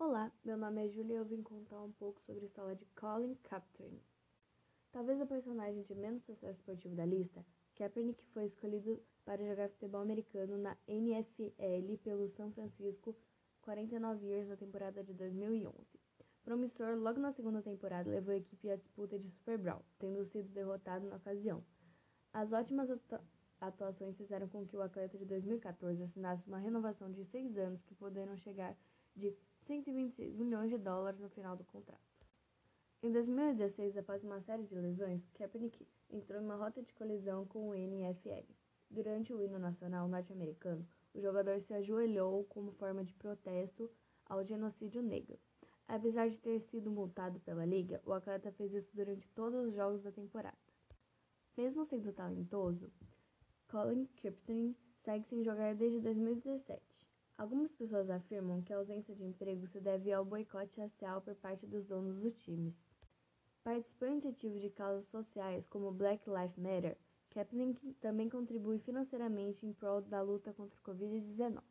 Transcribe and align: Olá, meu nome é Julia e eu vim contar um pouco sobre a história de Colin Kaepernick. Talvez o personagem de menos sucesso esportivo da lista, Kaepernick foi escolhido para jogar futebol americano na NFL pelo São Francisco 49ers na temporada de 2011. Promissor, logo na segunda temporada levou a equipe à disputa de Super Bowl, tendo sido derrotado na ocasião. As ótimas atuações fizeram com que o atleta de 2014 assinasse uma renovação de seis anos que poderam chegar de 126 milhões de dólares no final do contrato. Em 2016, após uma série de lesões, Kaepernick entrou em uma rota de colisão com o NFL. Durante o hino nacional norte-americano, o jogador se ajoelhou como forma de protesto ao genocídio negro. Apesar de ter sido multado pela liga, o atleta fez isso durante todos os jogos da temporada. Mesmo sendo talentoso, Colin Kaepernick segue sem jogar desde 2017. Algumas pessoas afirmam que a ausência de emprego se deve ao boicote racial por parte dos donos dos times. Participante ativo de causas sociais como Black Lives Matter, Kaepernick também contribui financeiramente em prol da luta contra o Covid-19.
Olá, 0.00 0.30
meu 0.44 0.56
nome 0.56 0.86
é 0.86 0.88
Julia 0.90 1.16
e 1.16 1.18
eu 1.18 1.24
vim 1.24 1.42
contar 1.42 1.82
um 1.82 1.90
pouco 1.90 2.22
sobre 2.22 2.44
a 2.44 2.46
história 2.46 2.76
de 2.76 2.84
Colin 2.94 3.34
Kaepernick. 3.42 4.06
Talvez 4.92 5.20
o 5.20 5.26
personagem 5.26 5.82
de 5.82 5.94
menos 5.96 6.22
sucesso 6.22 6.56
esportivo 6.60 6.94
da 6.94 7.04
lista, 7.04 7.44
Kaepernick 7.74 8.22
foi 8.32 8.46
escolhido 8.46 9.02
para 9.24 9.44
jogar 9.44 9.68
futebol 9.70 10.00
americano 10.00 10.56
na 10.56 10.76
NFL 10.86 11.98
pelo 12.04 12.28
São 12.36 12.52
Francisco 12.52 13.12
49ers 13.66 14.46
na 14.46 14.56
temporada 14.56 15.02
de 15.02 15.12
2011. 15.14 15.74
Promissor, 16.44 16.96
logo 16.96 17.18
na 17.18 17.32
segunda 17.32 17.60
temporada 17.60 18.08
levou 18.08 18.32
a 18.32 18.38
equipe 18.38 18.70
à 18.70 18.76
disputa 18.76 19.18
de 19.18 19.28
Super 19.32 19.58
Bowl, 19.58 19.84
tendo 19.98 20.24
sido 20.26 20.48
derrotado 20.50 21.08
na 21.08 21.16
ocasião. 21.16 21.60
As 22.32 22.52
ótimas 22.52 22.88
atuações 23.60 24.16
fizeram 24.16 24.46
com 24.46 24.64
que 24.64 24.76
o 24.76 24.80
atleta 24.80 25.18
de 25.18 25.24
2014 25.24 26.00
assinasse 26.04 26.46
uma 26.46 26.58
renovação 26.58 27.10
de 27.10 27.24
seis 27.24 27.58
anos 27.58 27.82
que 27.82 27.96
poderam 27.96 28.36
chegar 28.36 28.76
de 29.16 29.36
126 29.68 30.34
milhões 30.34 30.70
de 30.70 30.78
dólares 30.78 31.20
no 31.20 31.28
final 31.28 31.54
do 31.54 31.62
contrato. 31.62 32.00
Em 33.02 33.12
2016, 33.12 33.98
após 33.98 34.24
uma 34.24 34.40
série 34.40 34.64
de 34.64 34.74
lesões, 34.74 35.20
Kaepernick 35.34 35.86
entrou 36.08 36.40
em 36.40 36.44
uma 36.44 36.56
rota 36.56 36.82
de 36.82 36.90
colisão 36.94 37.44
com 37.44 37.68
o 37.68 37.74
NFL. 37.74 38.50
Durante 38.90 39.30
o 39.34 39.42
hino 39.42 39.58
nacional 39.58 40.08
norte-americano, 40.08 40.88
o 41.12 41.20
jogador 41.20 41.60
se 41.60 41.74
ajoelhou 41.74 42.44
como 42.44 42.72
forma 42.72 43.04
de 43.04 43.12
protesto 43.12 43.90
ao 44.24 44.42
genocídio 44.42 45.02
negro. 45.02 45.38
Apesar 45.86 46.30
de 46.30 46.38
ter 46.38 46.60
sido 46.70 46.90
multado 46.90 47.38
pela 47.40 47.66
liga, 47.66 48.00
o 48.06 48.14
atleta 48.14 48.50
fez 48.52 48.72
isso 48.72 48.90
durante 48.94 49.28
todos 49.34 49.68
os 49.68 49.74
jogos 49.74 50.02
da 50.02 50.10
temporada. 50.10 50.56
Mesmo 51.58 51.84
sendo 51.84 52.10
talentoso, 52.14 52.90
Colin 53.68 54.06
Kaepernick 54.22 54.80
segue 55.04 55.26
sem 55.28 55.44
jogar 55.44 55.74
desde 55.74 56.00
2017. 56.00 56.97
Algumas 57.38 57.70
pessoas 57.70 58.10
afirmam 58.10 58.60
que 58.62 58.72
a 58.72 58.78
ausência 58.78 59.14
de 59.14 59.22
emprego 59.22 59.64
se 59.68 59.80
deve 59.80 60.12
ao 60.12 60.24
boicote 60.24 60.80
racial 60.80 61.20
por 61.20 61.36
parte 61.36 61.64
dos 61.68 61.86
donos 61.86 62.18
dos 62.18 62.36
times. 62.38 62.74
Participante 63.62 64.26
ativo 64.26 64.58
de 64.58 64.70
causas 64.70 65.06
sociais 65.08 65.64
como 65.68 65.92
Black 65.92 66.28
Lives 66.28 66.58
Matter, 66.58 66.98
Kaepernick 67.30 67.94
também 68.00 68.28
contribui 68.28 68.80
financeiramente 68.80 69.64
em 69.64 69.72
prol 69.72 70.02
da 70.02 70.20
luta 70.20 70.52
contra 70.52 70.76
o 70.80 70.82
Covid-19. 70.82 71.62